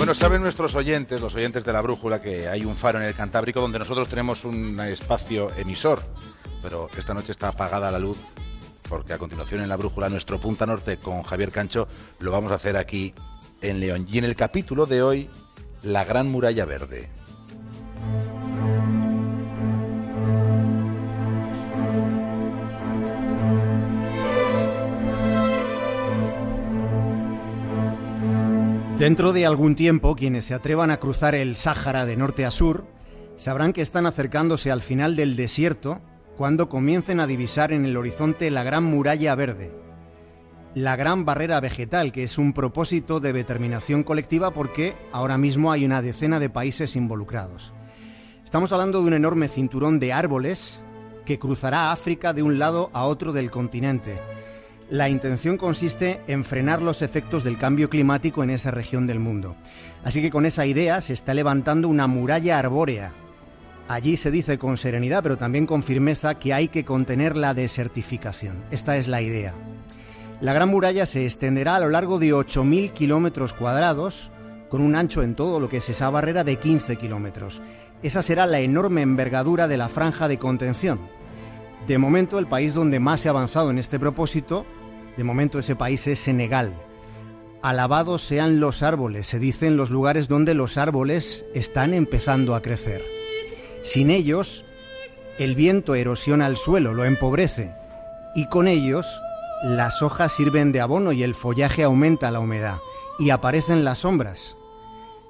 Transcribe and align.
Bueno, 0.00 0.14
saben 0.14 0.40
nuestros 0.40 0.74
oyentes, 0.76 1.20
los 1.20 1.34
oyentes 1.34 1.62
de 1.62 1.74
la 1.74 1.82
brújula, 1.82 2.22
que 2.22 2.48
hay 2.48 2.64
un 2.64 2.74
faro 2.74 2.98
en 2.98 3.04
el 3.04 3.14
Cantábrico 3.14 3.60
donde 3.60 3.78
nosotros 3.78 4.08
tenemos 4.08 4.46
un 4.46 4.80
espacio 4.80 5.54
emisor, 5.58 6.00
pero 6.62 6.88
esta 6.96 7.12
noche 7.12 7.32
está 7.32 7.48
apagada 7.48 7.90
la 7.90 7.98
luz 7.98 8.16
porque 8.88 9.12
a 9.12 9.18
continuación 9.18 9.60
en 9.60 9.68
la 9.68 9.76
brújula 9.76 10.08
nuestro 10.08 10.40
Punta 10.40 10.64
Norte 10.64 10.96
con 10.96 11.22
Javier 11.22 11.52
Cancho 11.52 11.86
lo 12.18 12.32
vamos 12.32 12.50
a 12.50 12.54
hacer 12.54 12.78
aquí 12.78 13.12
en 13.60 13.78
León. 13.78 14.06
Y 14.10 14.16
en 14.16 14.24
el 14.24 14.36
capítulo 14.36 14.86
de 14.86 15.02
hoy, 15.02 15.28
la 15.82 16.02
Gran 16.04 16.28
Muralla 16.28 16.64
Verde. 16.64 17.10
Dentro 29.00 29.32
de 29.32 29.46
algún 29.46 29.76
tiempo, 29.76 30.14
quienes 30.14 30.44
se 30.44 30.52
atrevan 30.52 30.90
a 30.90 30.98
cruzar 30.98 31.34
el 31.34 31.56
Sáhara 31.56 32.04
de 32.04 32.18
norte 32.18 32.44
a 32.44 32.50
sur 32.50 32.84
sabrán 33.38 33.72
que 33.72 33.80
están 33.80 34.04
acercándose 34.04 34.70
al 34.70 34.82
final 34.82 35.16
del 35.16 35.36
desierto 35.36 36.02
cuando 36.36 36.68
comiencen 36.68 37.18
a 37.18 37.26
divisar 37.26 37.72
en 37.72 37.86
el 37.86 37.96
horizonte 37.96 38.50
la 38.50 38.62
Gran 38.62 38.84
Muralla 38.84 39.34
Verde, 39.34 39.72
la 40.74 40.96
Gran 40.96 41.24
Barrera 41.24 41.60
Vegetal, 41.60 42.12
que 42.12 42.24
es 42.24 42.36
un 42.36 42.52
propósito 42.52 43.20
de 43.20 43.32
determinación 43.32 44.02
colectiva 44.02 44.50
porque 44.50 44.94
ahora 45.12 45.38
mismo 45.38 45.72
hay 45.72 45.86
una 45.86 46.02
decena 46.02 46.38
de 46.38 46.50
países 46.50 46.94
involucrados. 46.94 47.72
Estamos 48.44 48.70
hablando 48.70 49.00
de 49.00 49.06
un 49.06 49.14
enorme 49.14 49.48
cinturón 49.48 49.98
de 49.98 50.12
árboles 50.12 50.82
que 51.24 51.38
cruzará 51.38 51.90
África 51.90 52.34
de 52.34 52.42
un 52.42 52.58
lado 52.58 52.90
a 52.92 53.06
otro 53.06 53.32
del 53.32 53.50
continente 53.50 54.20
la 54.90 55.08
intención 55.08 55.56
consiste 55.56 56.20
en 56.26 56.44
frenar 56.44 56.82
los 56.82 57.00
efectos 57.00 57.44
del 57.44 57.56
cambio 57.56 57.88
climático 57.88 58.42
en 58.42 58.50
esa 58.50 58.72
región 58.72 59.06
del 59.06 59.20
mundo. 59.20 59.54
Así 60.02 60.20
que 60.20 60.30
con 60.30 60.46
esa 60.46 60.66
idea 60.66 61.00
se 61.00 61.12
está 61.12 61.32
levantando 61.32 61.86
una 61.86 62.08
muralla 62.08 62.58
arbórea. 62.58 63.12
Allí 63.86 64.16
se 64.16 64.32
dice 64.32 64.58
con 64.58 64.76
serenidad, 64.76 65.22
pero 65.22 65.38
también 65.38 65.66
con 65.66 65.84
firmeza, 65.84 66.34
que 66.40 66.52
hay 66.52 66.66
que 66.66 66.84
contener 66.84 67.36
la 67.36 67.54
desertificación. 67.54 68.64
Esta 68.72 68.96
es 68.96 69.06
la 69.06 69.22
idea. 69.22 69.54
La 70.40 70.54
Gran 70.54 70.68
Muralla 70.68 71.06
se 71.06 71.24
extenderá 71.24 71.76
a 71.76 71.80
lo 71.80 71.88
largo 71.88 72.18
de 72.18 72.34
8.000 72.34 72.92
kilómetros 72.92 73.52
cuadrados, 73.52 74.32
con 74.70 74.80
un 74.80 74.96
ancho 74.96 75.22
en 75.22 75.36
todo 75.36 75.60
lo 75.60 75.68
que 75.68 75.76
es 75.76 75.88
esa 75.88 76.10
barrera 76.10 76.42
de 76.42 76.56
15 76.56 76.96
kilómetros. 76.96 77.62
Esa 78.02 78.22
será 78.22 78.46
la 78.46 78.58
enorme 78.58 79.02
envergadura 79.02 79.68
de 79.68 79.76
la 79.76 79.88
franja 79.88 80.26
de 80.26 80.38
contención. 80.38 80.98
De 81.86 81.98
momento, 81.98 82.38
el 82.38 82.46
país 82.46 82.74
donde 82.74 83.00
más 83.00 83.20
se 83.20 83.28
ha 83.28 83.32
avanzado 83.32 83.70
en 83.70 83.78
este 83.78 83.98
propósito 83.98 84.66
de 85.16 85.24
momento 85.24 85.58
ese 85.58 85.76
país 85.76 86.06
es 86.06 86.18
Senegal. 86.18 86.74
Alabados 87.62 88.22
sean 88.22 88.58
los 88.58 88.82
árboles, 88.82 89.26
se 89.26 89.38
dice 89.38 89.66
en 89.66 89.76
los 89.76 89.90
lugares 89.90 90.28
donde 90.28 90.54
los 90.54 90.78
árboles 90.78 91.44
están 91.54 91.92
empezando 91.92 92.54
a 92.54 92.62
crecer. 92.62 93.04
Sin 93.82 94.10
ellos, 94.10 94.64
el 95.38 95.54
viento 95.54 95.94
erosiona 95.94 96.46
el 96.46 96.56
suelo, 96.56 96.94
lo 96.94 97.04
empobrece, 97.04 97.74
y 98.34 98.48
con 98.48 98.66
ellos 98.66 99.06
las 99.62 100.02
hojas 100.02 100.32
sirven 100.32 100.72
de 100.72 100.80
abono 100.80 101.12
y 101.12 101.22
el 101.22 101.34
follaje 101.34 101.82
aumenta 101.82 102.30
la 102.30 102.40
humedad, 102.40 102.78
y 103.18 103.30
aparecen 103.30 103.84
las 103.84 103.98
sombras. 103.98 104.56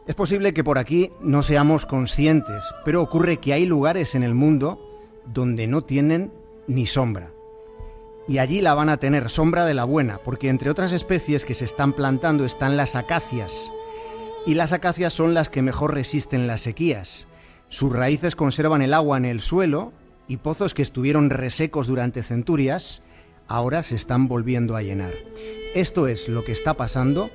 Es 0.07 0.15
posible 0.15 0.55
que 0.55 0.63
por 0.63 0.79
aquí 0.79 1.11
no 1.21 1.43
seamos 1.43 1.85
conscientes, 1.85 2.63
pero 2.85 3.03
ocurre 3.03 3.39
que 3.39 3.53
hay 3.53 3.67
lugares 3.67 4.15
en 4.15 4.23
el 4.23 4.35
mundo 4.35 4.79
donde 5.27 5.67
no 5.67 5.83
tienen 5.83 6.33
ni 6.69 6.87
sombra 6.87 7.33
y 8.31 8.39
allí 8.39 8.61
la 8.61 8.75
van 8.75 8.89
a 8.91 8.99
tener, 8.99 9.29
sombra 9.29 9.65
de 9.65 9.75
la 9.75 9.83
buena, 9.83 10.19
porque 10.25 10.51
entre 10.51 10.71
otras 10.71 10.93
especies 10.93 11.45
que 11.45 11.57
se 11.57 11.65
están 11.65 11.93
plantando 11.93 12.45
están 12.45 12.77
las 12.77 12.95
acacias. 12.95 13.73
Y 14.47 14.55
las 14.55 14.73
acacias 14.73 15.13
son 15.13 15.35
las 15.35 15.49
que 15.49 15.63
mejor 15.63 15.95
resisten 15.95 16.47
las 16.47 16.61
sequías. 16.61 17.27
Sus 17.71 17.93
raíces 17.93 18.37
conservan 18.37 18.83
el 18.83 18.95
agua 18.95 19.17
en 19.17 19.25
el 19.25 19.41
suelo 19.41 19.93
y 20.29 20.37
pozos 20.37 20.75
que 20.75 20.83
estuvieron 20.83 21.29
resecos 21.29 21.89
durante 21.89 22.23
centurias 22.23 23.03
ahora 23.49 23.83
se 23.83 23.97
están 23.97 24.29
volviendo 24.29 24.77
a 24.77 24.83
llenar. 24.83 25.15
Esto 25.75 26.07
es 26.07 26.29
lo 26.29 26.45
que 26.45 26.53
está 26.53 26.75
pasando 26.75 27.33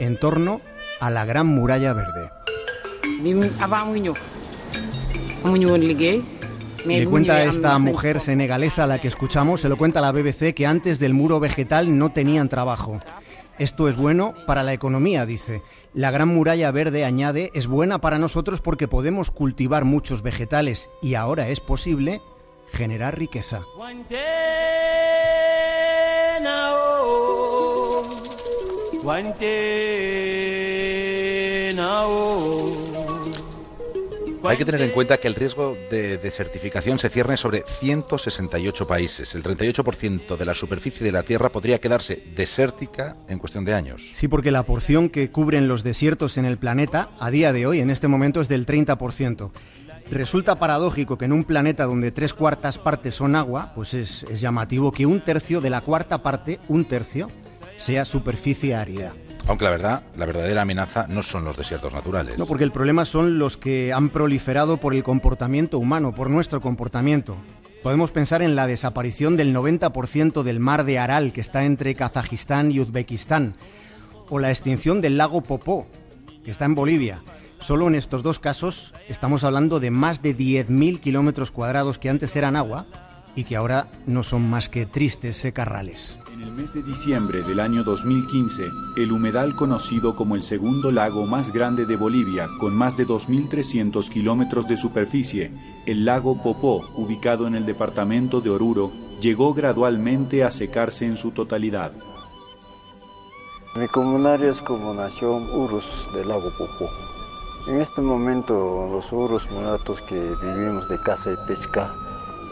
en 0.00 0.18
torno 0.18 0.62
a 0.98 1.10
la 1.10 1.26
Gran 1.26 1.46
Muralla 1.46 1.92
Verde. 1.92 2.30
Le 6.86 7.06
cuenta 7.06 7.34
a 7.34 7.44
esta 7.44 7.78
mujer 7.78 8.20
senegalesa 8.20 8.84
a 8.84 8.86
la 8.86 9.00
que 9.00 9.08
escuchamos, 9.08 9.60
se 9.60 9.68
lo 9.68 9.76
cuenta 9.76 9.98
a 9.98 10.02
la 10.02 10.12
BBC, 10.12 10.54
que 10.54 10.66
antes 10.66 10.98
del 10.98 11.14
muro 11.14 11.40
vegetal 11.40 11.98
no 11.98 12.10
tenían 12.10 12.48
trabajo. 12.48 13.00
Esto 13.58 13.88
es 13.88 13.96
bueno 13.96 14.34
para 14.46 14.62
la 14.62 14.72
economía, 14.72 15.26
dice. 15.26 15.62
La 15.92 16.10
gran 16.10 16.28
muralla 16.28 16.70
verde, 16.70 17.04
añade, 17.04 17.50
es 17.54 17.66
buena 17.66 18.00
para 18.00 18.18
nosotros 18.18 18.60
porque 18.60 18.86
podemos 18.86 19.30
cultivar 19.30 19.84
muchos 19.84 20.22
vegetales 20.22 20.88
y 21.02 21.14
ahora 21.14 21.48
es 21.48 21.60
posible 21.60 22.22
generar 22.72 23.18
riqueza. 23.18 23.62
Hay 34.48 34.56
que 34.56 34.64
tener 34.64 34.80
en 34.80 34.92
cuenta 34.92 35.18
que 35.18 35.28
el 35.28 35.34
riesgo 35.34 35.76
de 35.90 36.16
desertificación 36.16 36.98
se 36.98 37.10
cierne 37.10 37.36
sobre 37.36 37.64
168 37.66 38.86
países. 38.86 39.34
El 39.34 39.42
38% 39.42 40.38
de 40.38 40.44
la 40.46 40.54
superficie 40.54 41.04
de 41.04 41.12
la 41.12 41.22
Tierra 41.22 41.50
podría 41.50 41.82
quedarse 41.82 42.22
desértica 42.34 43.14
en 43.28 43.40
cuestión 43.40 43.66
de 43.66 43.74
años. 43.74 44.08
Sí, 44.14 44.26
porque 44.26 44.50
la 44.50 44.62
porción 44.62 45.10
que 45.10 45.30
cubren 45.30 45.68
los 45.68 45.84
desiertos 45.84 46.38
en 46.38 46.46
el 46.46 46.56
planeta 46.56 47.10
a 47.20 47.30
día 47.30 47.52
de 47.52 47.66
hoy, 47.66 47.80
en 47.80 47.90
este 47.90 48.08
momento, 48.08 48.40
es 48.40 48.48
del 48.48 48.64
30%. 48.64 49.50
Resulta 50.10 50.58
paradójico 50.58 51.18
que 51.18 51.26
en 51.26 51.34
un 51.34 51.44
planeta 51.44 51.84
donde 51.84 52.10
tres 52.10 52.32
cuartas 52.32 52.78
partes 52.78 53.14
son 53.14 53.36
agua, 53.36 53.72
pues 53.74 53.92
es, 53.92 54.22
es 54.30 54.40
llamativo 54.40 54.92
que 54.92 55.04
un 55.04 55.20
tercio 55.20 55.60
de 55.60 55.68
la 55.68 55.82
cuarta 55.82 56.22
parte, 56.22 56.58
un 56.68 56.86
tercio, 56.86 57.30
sea 57.76 58.06
superficie 58.06 58.74
árida. 58.74 59.12
Aunque 59.48 59.64
la 59.64 59.70
verdad, 59.70 60.02
la 60.14 60.26
verdadera 60.26 60.60
amenaza 60.60 61.06
no 61.08 61.22
son 61.22 61.44
los 61.44 61.56
desiertos 61.56 61.94
naturales. 61.94 62.36
No, 62.36 62.44
porque 62.44 62.64
el 62.64 62.70
problema 62.70 63.06
son 63.06 63.38
los 63.38 63.56
que 63.56 63.94
han 63.94 64.10
proliferado 64.10 64.78
por 64.78 64.94
el 64.94 65.02
comportamiento 65.02 65.78
humano, 65.78 66.14
por 66.14 66.28
nuestro 66.28 66.60
comportamiento. 66.60 67.34
Podemos 67.82 68.10
pensar 68.10 68.42
en 68.42 68.56
la 68.56 68.66
desaparición 68.66 69.38
del 69.38 69.56
90% 69.56 70.42
del 70.42 70.60
mar 70.60 70.84
de 70.84 70.98
Aral 70.98 71.32
que 71.32 71.40
está 71.40 71.64
entre 71.64 71.94
Kazajistán 71.94 72.70
y 72.72 72.80
Uzbekistán, 72.80 73.56
o 74.28 74.38
la 74.38 74.50
extinción 74.50 75.00
del 75.00 75.16
lago 75.16 75.40
Popó, 75.40 75.86
que 76.44 76.50
está 76.50 76.66
en 76.66 76.74
Bolivia. 76.74 77.22
Solo 77.58 77.88
en 77.88 77.94
estos 77.94 78.22
dos 78.22 78.38
casos 78.38 78.92
estamos 79.08 79.44
hablando 79.44 79.80
de 79.80 79.90
más 79.90 80.20
de 80.20 80.36
10.000 80.36 81.00
kilómetros 81.00 81.50
cuadrados 81.50 81.98
que 81.98 82.10
antes 82.10 82.36
eran 82.36 82.54
agua 82.54 82.86
y 83.34 83.44
que 83.44 83.56
ahora 83.56 83.88
no 84.06 84.22
son 84.22 84.42
más 84.42 84.68
que 84.68 84.84
tristes 84.84 85.38
secarrales. 85.38 86.18
En 86.38 86.44
el 86.44 86.52
mes 86.52 86.72
de 86.72 86.84
diciembre 86.84 87.42
del 87.42 87.58
año 87.58 87.82
2015, 87.82 88.70
el 88.96 89.10
humedal 89.10 89.56
conocido 89.56 90.14
como 90.14 90.36
el 90.36 90.44
segundo 90.44 90.92
lago 90.92 91.26
más 91.26 91.52
grande 91.52 91.84
de 91.84 91.96
Bolivia, 91.96 92.48
con 92.60 92.76
más 92.76 92.96
de 92.96 93.08
2.300 93.08 94.08
kilómetros 94.08 94.68
de 94.68 94.76
superficie, 94.76 95.50
el 95.84 96.04
lago 96.04 96.40
Popó, 96.40 96.88
ubicado 96.94 97.48
en 97.48 97.56
el 97.56 97.66
departamento 97.66 98.40
de 98.40 98.50
Oruro, 98.50 98.92
llegó 99.20 99.52
gradualmente 99.52 100.44
a 100.44 100.52
secarse 100.52 101.06
en 101.06 101.16
su 101.16 101.32
totalidad. 101.32 101.90
Mi 103.74 103.88
comunario 103.88 104.48
es 104.48 104.60
como 104.60 104.94
nación 104.94 105.50
Urus 105.52 106.08
del 106.14 106.28
lago 106.28 106.52
Popó. 106.56 106.88
En 107.66 107.80
este 107.80 108.00
momento 108.00 108.88
los 108.92 109.10
Urus 109.10 109.50
mulatos 109.50 110.02
que 110.02 110.36
vivimos 110.40 110.88
de 110.88 111.00
caza 111.00 111.32
y 111.32 111.48
pesca, 111.48 111.92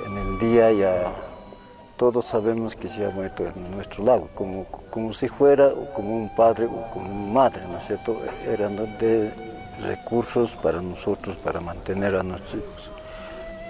en 0.05 0.19
el 0.19 0.39
día 0.41 0.73
ya 0.73 1.26
todos 1.97 2.27
sabemos 2.27 2.77
que 2.77 2.89
se 2.89 3.05
ha 3.07 3.11
muerto 3.11 3.47
en 3.47 3.71
nuestro 3.71 4.05
lago, 4.05 4.29
como, 4.35 4.67
como 4.91 5.13
si 5.13 5.29
fuera 5.29 5.71
como 5.95 6.17
un 6.17 6.35
padre 6.35 6.67
o 6.67 6.91
como 6.91 7.09
una 7.09 7.33
madre, 7.33 7.63
¿no 7.67 7.79
es 7.79 7.87
cierto? 7.87 8.21
Eran 8.47 8.77
de 8.99 9.33
recursos 9.83 10.51
para 10.63 10.81
nosotros, 10.81 11.37
para 11.37 11.61
mantener 11.61 12.17
a 12.17 12.23
nuestros 12.23 12.55
hijos. 12.55 12.91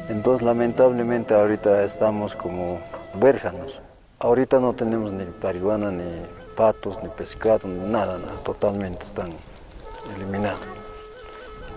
Entonces, 0.08 0.44
lamentablemente, 0.44 1.34
ahorita 1.34 1.82
estamos 1.82 2.34
como 2.34 2.78
huérfanos. 3.20 3.80
Ahorita 4.18 4.60
no 4.60 4.72
tenemos 4.72 5.12
ni 5.12 5.24
marihuana, 5.42 5.90
ni 5.90 6.04
patos, 6.56 6.98
ni 7.02 7.08
pescado, 7.08 7.68
ni 7.68 7.90
nada, 7.90 8.18
nada, 8.18 8.36
totalmente 8.44 9.04
están 9.04 9.32
eliminados. 10.14 10.60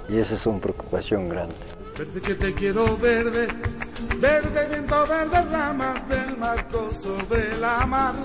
Y 0.08 0.18
esa 0.18 0.36
es 0.36 0.46
una 0.46 0.60
preocupación 0.60 1.28
grande. 1.28 1.56
Verde 1.98 2.22
que 2.22 2.36
te 2.36 2.54
quiero 2.54 2.98
verde, 2.98 3.48
verde 4.20 4.68
viento, 4.70 5.06
verde 5.08 5.42
rama, 5.52 5.94
del 6.08 6.38
marco 6.38 6.92
sobre 6.94 7.58
la 7.58 7.86
mar. 7.86 8.16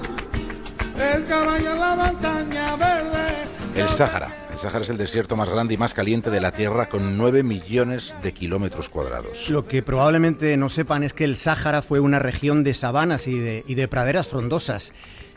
El 0.99 1.25
caballo 1.27 1.73
en 1.73 1.81
la 1.81 1.97
montaña 1.97 2.77
verde. 2.77 3.45
El 3.75 3.89
Sáhara. 3.89 4.31
El 4.53 4.59
Sáhara 4.59 4.85
es 4.85 4.91
el 4.91 4.97
desierto 4.97 5.35
más 5.35 5.51
grande 5.51 5.75
y 5.75 5.77
más 5.77 5.95
caliente 5.95 6.31
de 6.31 6.41
la 6.41 6.53
Tierra 6.53 6.89
con 6.89 7.19
9 7.19 7.43
millones 7.43 8.15
de 8.23 8.33
kilómetros 8.33 8.89
cuadrados. 8.89 9.51
Lo 9.51 9.67
que 9.67 9.83
probablemente 9.83 10.57
no 10.57 10.69
sepan 10.69 11.03
es 11.03 11.13
que 11.13 11.25
el 11.25 11.37
Sáhara 11.37 11.83
fue 11.83 11.99
una 11.99 12.21
región 12.21 12.63
de 12.63 12.75
sabanas 12.75 13.27
y 13.27 13.37
de, 13.39 13.65
y 13.67 13.75
de 13.75 13.89
praderas 13.89 14.29
frondosas. 14.29 14.93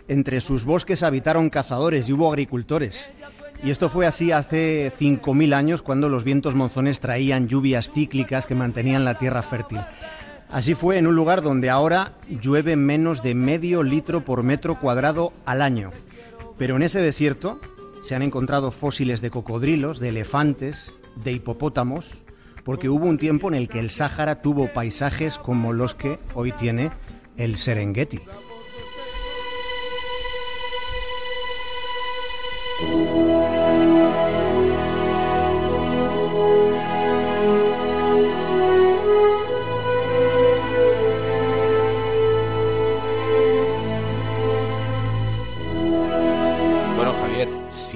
Entre 0.08 0.40
sus 0.40 0.66
bosques 0.66 1.02
habitaron 1.02 1.50
cazadores 1.50 2.08
y 2.08 2.14
hubo 2.14 2.30
agricultores. 2.30 3.10
Y 3.64 3.72
esto 3.72 3.90
fue 3.90 4.06
así 4.06 4.32
hace 4.32 4.92
5.000 4.98 5.56
años 5.56 5.82
cuando 5.82 6.10
los 6.10 6.24
vientos 6.24 6.54
monzones 6.54 7.00
traían 7.00 7.48
lluvias 7.48 7.90
cíclicas 7.92 8.46
que 8.46 8.54
mantenían 8.54 9.04
la 9.04 9.18
tierra 9.18 9.42
fértil. 9.42 9.80
Así 10.50 10.76
fue 10.76 10.98
en 10.98 11.08
un 11.08 11.16
lugar 11.16 11.42
donde 11.42 11.70
ahora 11.70 12.14
llueve 12.30 12.76
menos 12.76 13.22
de 13.22 13.36
medio 13.36 13.84
litro 13.84 14.24
por 14.24 14.44
metro 14.44 14.80
cuadrado 14.80 15.34
al 15.46 15.62
año. 15.62 15.92
Pero 16.58 16.78
en 16.78 16.84
ese 16.84 17.02
desierto 17.02 17.60
se 18.02 18.16
han 18.16 18.22
encontrado 18.22 18.72
fósiles 18.72 19.22
de 19.22 19.30
cocodrilos, 19.30 20.00
de 20.00 20.10
elefantes, 20.10 20.94
de 21.16 21.34
hipopótamos, 21.34 22.24
porque 22.64 22.90
hubo 22.90 23.06
un 23.06 23.18
tiempo 23.18 23.50
en 23.50 23.56
el 23.56 23.68
que 23.68 23.80
el 23.80 23.90
Sáhara 23.90 24.42
tuvo 24.42 24.68
paisajes 24.68 25.38
como 25.38 25.74
los 25.74 25.96
que 25.96 26.20
hoy 26.34 26.54
tiene 26.54 26.92
el 27.36 27.58
Serengeti. 27.58 28.22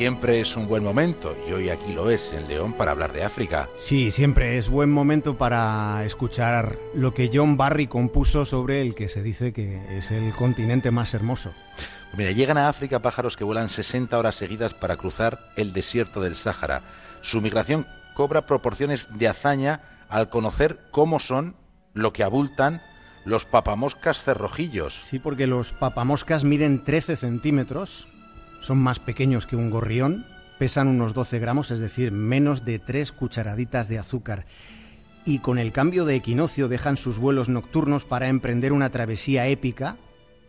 Siempre 0.01 0.41
es 0.41 0.57
un 0.57 0.67
buen 0.67 0.83
momento, 0.83 1.37
y 1.47 1.51
hoy 1.51 1.69
aquí 1.69 1.93
lo 1.93 2.09
es 2.09 2.33
en 2.33 2.47
León, 2.47 2.73
para 2.73 2.89
hablar 2.89 3.13
de 3.13 3.23
África. 3.23 3.69
Sí, 3.75 4.09
siempre 4.09 4.57
es 4.57 4.67
buen 4.67 4.91
momento 4.91 5.37
para 5.37 6.03
escuchar 6.03 6.75
lo 6.95 7.13
que 7.13 7.29
John 7.31 7.55
Barry 7.55 7.85
compuso 7.85 8.43
sobre 8.45 8.81
el 8.81 8.95
que 8.95 9.09
se 9.09 9.21
dice 9.21 9.53
que 9.53 9.79
es 9.95 10.09
el 10.09 10.33
continente 10.33 10.89
más 10.89 11.13
hermoso. 11.13 11.53
Mira, 12.17 12.31
llegan 12.31 12.57
a 12.57 12.67
África 12.67 13.03
pájaros 13.03 13.37
que 13.37 13.43
vuelan 13.43 13.69
60 13.69 14.17
horas 14.17 14.33
seguidas 14.33 14.73
para 14.73 14.97
cruzar 14.97 15.37
el 15.55 15.71
desierto 15.71 16.19
del 16.19 16.35
Sáhara. 16.35 16.81
Su 17.21 17.39
migración 17.39 17.85
cobra 18.15 18.47
proporciones 18.47 19.07
de 19.11 19.27
hazaña 19.27 19.81
al 20.09 20.29
conocer 20.29 20.79
cómo 20.89 21.19
son, 21.19 21.55
lo 21.93 22.11
que 22.11 22.23
abultan 22.23 22.81
los 23.23 23.45
papamoscas 23.45 24.23
cerrojillos. 24.23 24.99
Sí, 25.03 25.19
porque 25.19 25.45
los 25.45 25.73
papamoscas 25.73 26.43
miden 26.43 26.83
13 26.83 27.17
centímetros, 27.17 28.07
son 28.61 28.77
más 28.77 28.99
pequeños 28.99 29.45
que 29.45 29.57
un 29.57 29.69
gorrión, 29.69 30.25
pesan 30.57 30.87
unos 30.87 31.13
12 31.13 31.39
gramos, 31.39 31.71
es 31.71 31.79
decir, 31.79 32.11
menos 32.11 32.63
de 32.63 32.79
3 32.79 33.11
cucharaditas 33.11 33.89
de 33.89 33.99
azúcar. 33.99 34.45
Y 35.25 35.39
con 35.39 35.57
el 35.57 35.71
cambio 35.71 36.05
de 36.05 36.15
equinoccio 36.15 36.67
dejan 36.67 36.97
sus 36.97 37.17
vuelos 37.17 37.49
nocturnos 37.49 38.05
para 38.05 38.29
emprender 38.29 38.71
una 38.71 38.89
travesía 38.89 39.47
épica 39.47 39.97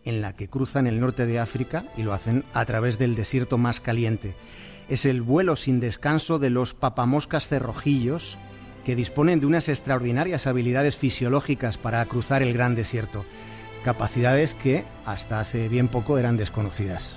en 0.05 0.21
la 0.21 0.35
que 0.35 0.49
cruzan 0.49 0.87
el 0.87 1.01
norte 1.01 1.27
de 1.27 1.39
África 1.39 1.87
y 1.97 2.03
lo 2.03 2.13
hacen 2.13 2.45
a 2.53 2.65
través 2.65 2.99
del 2.99 3.15
desierto 3.15 3.59
más 3.59 3.81
caliente. 3.81 4.35
Es 4.89 5.05
el 5.07 5.23
vuelo 5.23 5.57
sin 5.57 5.81
descanso 5.81 6.39
de 6.39 6.51
los 6.51 6.75
papamoscas 6.75 7.49
cerrojillos 7.49 8.37
que 8.85 8.97
disponen 8.97 9.41
de 9.41 9.47
unas 9.47 9.69
extraordinarias 9.69 10.47
habilidades 10.47 10.97
fisiológicas 10.97 11.79
para 11.79 12.05
cruzar 12.07 12.43
el 12.43 12.53
gran 12.53 12.75
desierto, 12.75 13.25
capacidades 13.85 14.55
que 14.55 14.85
hasta 15.05 15.41
hace 15.41 15.69
bien 15.69 15.89
poco 15.89 16.19
eran 16.19 16.37
desconocidas. 16.37 17.17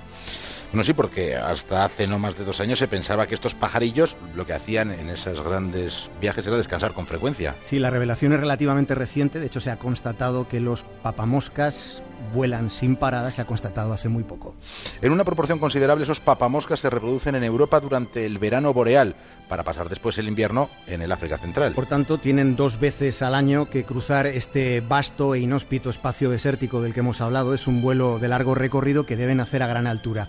No 0.76 0.84
sí, 0.84 0.92
porque 0.92 1.38
hasta 1.38 1.86
hace 1.86 2.06
no 2.06 2.20
más 2.20 2.38
de 2.38 2.44
dos 2.44 2.60
años 2.60 2.80
se 2.80 2.90
pensaba 2.90 3.28
que 3.28 3.34
estos 3.34 3.56
pajarillos 3.56 4.18
lo 4.36 4.46
que 4.46 4.52
hacían 4.52 4.92
en 4.92 5.10
esos 5.10 5.42
grandes 5.42 6.10
viajes 6.20 6.46
era 6.46 6.58
descansar 6.58 6.92
con 6.92 7.08
frecuencia. 7.08 7.56
Sí, 7.64 7.80
la 7.80 7.92
revelación 7.92 8.34
es 8.34 8.42
relativamente 8.42 8.94
reciente. 8.94 9.40
De 9.40 9.46
hecho, 9.46 9.62
se 9.62 9.72
ha 9.72 9.80
constatado 9.80 10.50
que 10.50 10.60
los 10.60 10.84
papamoscas 11.02 12.04
vuelan 12.34 12.70
sin 12.70 12.96
parada, 12.96 13.32
se 13.32 13.42
ha 13.42 13.46
constatado 13.46 13.94
hace 13.94 14.10
muy 14.10 14.24
poco. 14.24 14.56
En 15.02 15.12
una 15.12 15.24
proporción 15.24 15.60
considerable, 15.60 16.04
esos 16.04 16.20
papamoscas 16.20 16.80
se 16.80 16.90
reproducen 16.90 17.36
en 17.36 17.44
Europa 17.44 17.80
durante 17.80 18.26
el 18.26 18.38
verano 18.38 18.74
boreal, 18.74 19.16
para 19.48 19.64
pasar 19.64 19.90
después 19.90 20.18
el 20.18 20.28
invierno 20.28 20.70
en 20.88 21.02
el 21.02 21.12
África 21.12 21.38
Central. 21.38 21.74
Por 21.74 21.86
tanto, 21.86 22.18
tienen 22.18 22.56
dos 22.56 22.80
veces 22.80 23.22
al 23.22 23.36
año 23.36 23.70
que 23.70 23.84
cruzar 23.84 24.26
este 24.26 24.82
vasto 24.82 25.36
e 25.36 25.40
inhóspito 25.40 25.90
espacio 25.90 26.30
desértico 26.30 26.82
del 26.82 26.94
que 26.94 27.02
hemos 27.02 27.22
hablado. 27.22 27.54
Es 27.54 27.68
un 27.68 27.82
vuelo 27.82 28.20
de 28.20 28.28
largo 28.28 28.56
recorrido 28.56 29.06
que 29.06 29.16
deben 29.16 29.40
hacer 29.40 29.64
a 29.64 29.68
gran 29.68 29.88
altura. 29.88 30.28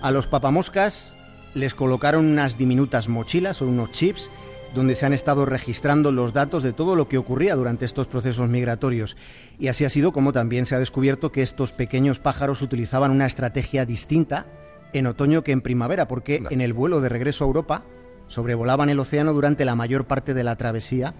A 0.00 0.10
los 0.10 0.26
papamoscas 0.26 1.14
les 1.54 1.74
colocaron 1.74 2.26
unas 2.26 2.58
diminutas 2.58 3.08
mochilas 3.08 3.62
o 3.62 3.66
unos 3.66 3.90
chips 3.92 4.30
donde 4.74 4.96
se 4.96 5.06
han 5.06 5.12
estado 5.12 5.46
registrando 5.46 6.12
los 6.12 6.32
datos 6.32 6.62
de 6.62 6.72
todo 6.72 6.96
lo 6.96 7.08
que 7.08 7.18
ocurría 7.18 7.56
durante 7.56 7.84
estos 7.84 8.06
procesos 8.06 8.48
migratorios. 8.48 9.16
Y 9.58 9.68
así 9.68 9.84
ha 9.84 9.90
sido 9.90 10.12
como 10.12 10.32
también 10.32 10.66
se 10.66 10.74
ha 10.74 10.78
descubierto 10.78 11.32
que 11.32 11.42
estos 11.42 11.72
pequeños 11.72 12.18
pájaros 12.18 12.62
utilizaban 12.62 13.10
una 13.10 13.26
estrategia 13.26 13.86
distinta 13.86 14.46
en 14.92 15.06
otoño 15.06 15.42
que 15.42 15.52
en 15.52 15.60
primavera, 15.60 16.08
porque 16.08 16.42
en 16.50 16.60
el 16.60 16.72
vuelo 16.72 17.00
de 17.00 17.08
regreso 17.08 17.44
a 17.44 17.46
Europa 17.46 17.84
sobrevolaban 18.26 18.90
el 18.90 19.00
océano 19.00 19.32
durante 19.32 19.64
la 19.64 19.74
mayor 19.74 20.06
parte 20.06 20.34
de 20.34 20.44
la 20.44 20.56
travesía 20.56 21.14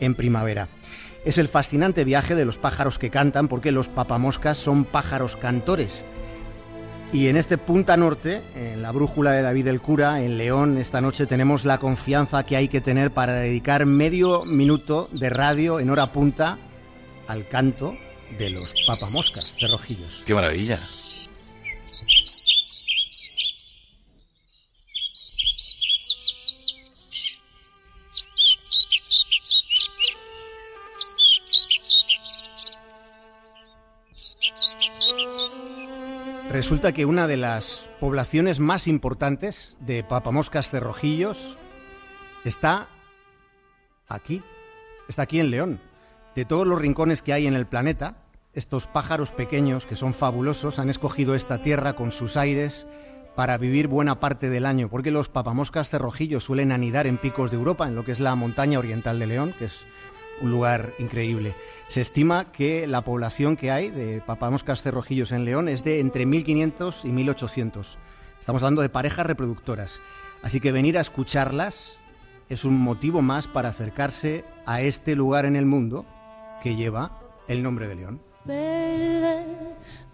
en 0.00 0.14
primavera. 0.14 0.68
Es 1.24 1.38
el 1.38 1.48
fascinante 1.48 2.04
viaje 2.04 2.34
de 2.34 2.44
los 2.44 2.58
pájaros 2.58 2.98
que 2.98 3.10
cantan 3.10 3.48
porque 3.48 3.72
los 3.72 3.88
papamoscas 3.88 4.58
son 4.58 4.84
pájaros 4.84 5.36
cantores 5.36 6.04
y 7.14 7.28
en 7.28 7.36
este 7.36 7.58
Punta 7.58 7.96
Norte, 7.96 8.42
en 8.56 8.82
la 8.82 8.90
brújula 8.90 9.30
de 9.30 9.40
David 9.40 9.68
el 9.68 9.80
Cura, 9.80 10.20
en 10.20 10.36
León, 10.36 10.78
esta 10.78 11.00
noche 11.00 11.26
tenemos 11.26 11.64
la 11.64 11.78
confianza 11.78 12.44
que 12.44 12.56
hay 12.56 12.66
que 12.66 12.80
tener 12.80 13.12
para 13.12 13.34
dedicar 13.34 13.86
medio 13.86 14.42
minuto 14.44 15.06
de 15.12 15.30
radio 15.30 15.78
en 15.78 15.90
hora 15.90 16.10
punta 16.10 16.58
al 17.28 17.46
canto 17.46 17.96
de 18.36 18.50
los 18.50 18.74
papamoscas 18.84 19.54
cerrojillos. 19.60 20.24
¡Qué 20.26 20.34
maravilla! 20.34 20.80
Resulta 36.54 36.92
que 36.92 37.04
una 37.04 37.26
de 37.26 37.36
las 37.36 37.90
poblaciones 37.98 38.60
más 38.60 38.86
importantes 38.86 39.76
de 39.80 40.04
papamoscas 40.04 40.70
cerrojillos 40.70 41.58
está 42.44 42.88
aquí, 44.06 44.40
está 45.08 45.22
aquí 45.22 45.40
en 45.40 45.50
León. 45.50 45.80
De 46.36 46.44
todos 46.44 46.64
los 46.64 46.78
rincones 46.78 47.22
que 47.22 47.32
hay 47.32 47.48
en 47.48 47.54
el 47.54 47.66
planeta, 47.66 48.18
estos 48.52 48.86
pájaros 48.86 49.32
pequeños 49.32 49.84
que 49.84 49.96
son 49.96 50.14
fabulosos 50.14 50.78
han 50.78 50.90
escogido 50.90 51.34
esta 51.34 51.60
tierra 51.60 51.94
con 51.94 52.12
sus 52.12 52.36
aires 52.36 52.86
para 53.34 53.58
vivir 53.58 53.88
buena 53.88 54.20
parte 54.20 54.48
del 54.48 54.64
año, 54.64 54.88
porque 54.88 55.10
los 55.10 55.28
papamoscas 55.28 55.90
cerrojillos 55.90 56.44
suelen 56.44 56.70
anidar 56.70 57.08
en 57.08 57.18
picos 57.18 57.50
de 57.50 57.56
Europa, 57.56 57.88
en 57.88 57.96
lo 57.96 58.04
que 58.04 58.12
es 58.12 58.20
la 58.20 58.36
montaña 58.36 58.78
oriental 58.78 59.18
de 59.18 59.26
León, 59.26 59.56
que 59.58 59.64
es 59.64 59.84
un 60.40 60.50
lugar 60.50 60.94
increíble. 60.98 61.54
Se 61.88 62.00
estima 62.00 62.52
que 62.52 62.86
la 62.86 63.02
población 63.02 63.56
que 63.56 63.70
hay 63.70 63.90
de 63.90 64.20
papamoscas 64.20 64.82
cerrojillos 64.82 65.32
en 65.32 65.44
León 65.44 65.68
es 65.68 65.84
de 65.84 66.00
entre 66.00 66.26
1.500 66.26 67.04
y 67.04 67.08
1.800. 67.08 67.96
Estamos 68.40 68.62
hablando 68.62 68.82
de 68.82 68.88
parejas 68.88 69.26
reproductoras. 69.26 70.00
Así 70.42 70.60
que 70.60 70.72
venir 70.72 70.98
a 70.98 71.00
escucharlas 71.00 71.98
es 72.48 72.64
un 72.64 72.78
motivo 72.78 73.22
más 73.22 73.46
para 73.46 73.70
acercarse 73.70 74.44
a 74.66 74.82
este 74.82 75.16
lugar 75.16 75.46
en 75.46 75.56
el 75.56 75.66
mundo 75.66 76.04
que 76.62 76.76
lleva 76.76 77.18
el 77.48 77.62
nombre 77.62 77.88
de 77.88 77.94
León. 77.94 78.20
Verde, 78.44 79.46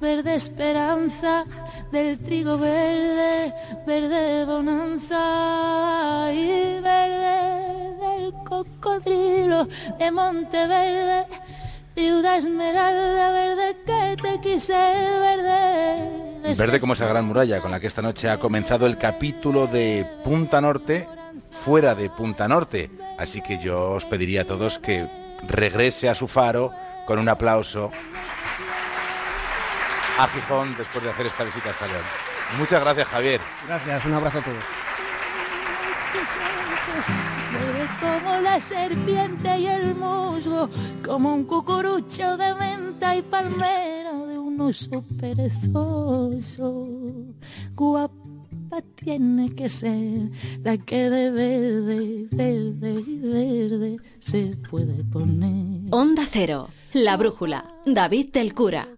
verde 0.00 0.34
esperanza 0.36 1.44
del 1.90 2.18
trigo 2.20 2.58
verde, 2.58 3.52
verde 3.86 4.44
bonanza 4.44 6.32
de 9.98 10.10
Monteverde, 10.10 11.26
ciudad 11.94 12.36
esmeralda 12.36 13.30
verde 13.32 13.76
que 13.86 14.16
te 14.22 14.40
quise 14.40 14.72
verde. 14.72 16.54
Verde 16.56 16.80
como 16.80 16.94
esa 16.94 17.06
gran 17.06 17.24
muralla 17.24 17.60
con 17.60 17.70
la 17.70 17.80
que 17.80 17.86
esta 17.86 18.02
noche 18.02 18.28
ha 18.28 18.38
comenzado 18.38 18.86
el 18.86 18.96
capítulo 18.96 19.66
de 19.66 20.06
Punta 20.24 20.60
Norte 20.60 21.08
fuera 21.64 21.94
de 21.94 22.10
Punta 22.10 22.48
Norte. 22.48 22.90
Así 23.18 23.42
que 23.42 23.58
yo 23.58 23.92
os 23.92 24.04
pediría 24.04 24.42
a 24.42 24.44
todos 24.46 24.78
que 24.78 25.06
regrese 25.46 26.08
a 26.08 26.14
su 26.14 26.26
faro 26.26 26.72
con 27.06 27.18
un 27.18 27.28
aplauso 27.28 27.90
a 30.18 30.28
Gijón 30.28 30.76
después 30.76 31.02
de 31.04 31.10
hacer 31.10 31.26
esta 31.26 31.44
visita 31.44 31.70
a 31.70 31.86
León. 31.86 32.02
Muchas 32.58 32.80
gracias, 32.80 33.08
Javier. 33.08 33.40
Gracias, 33.66 34.04
un 34.04 34.14
abrazo 34.14 34.38
a 34.38 34.42
todos. 34.42 34.64
Como 37.98 38.40
la 38.40 38.60
serpiente 38.60 39.58
y 39.58 39.66
el 39.66 39.94
musgo, 39.94 40.68
como 41.04 41.34
un 41.34 41.44
cucurucho 41.44 42.36
de 42.36 42.54
menta 42.54 43.16
y 43.16 43.22
palmera 43.22 44.12
de 44.26 44.38
un 44.38 44.60
oso 44.60 45.02
perezoso. 45.18 46.86
Guapa 47.74 48.82
tiene 48.94 49.54
que 49.54 49.68
ser 49.68 50.30
la 50.62 50.78
que 50.78 51.10
de 51.10 51.30
verde, 51.30 52.28
verde 52.30 53.04
y 53.06 53.18
verde 53.18 53.96
se 54.20 54.56
puede 54.70 55.02
poner. 55.04 55.92
Onda 55.92 56.22
Cero, 56.30 56.68
La 56.92 57.16
Brújula, 57.16 57.64
David 57.84 58.32
del 58.32 58.54
Cura. 58.54 58.88